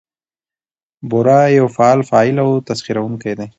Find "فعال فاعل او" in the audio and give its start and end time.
1.77-2.51